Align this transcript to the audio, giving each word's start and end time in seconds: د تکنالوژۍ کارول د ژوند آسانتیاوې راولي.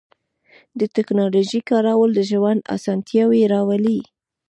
د 0.79 0.81
تکنالوژۍ 0.95 1.61
کارول 1.69 2.09
د 2.15 2.19
ژوند 2.31 2.67
آسانتیاوې 2.75 3.41
راولي. 3.53 3.99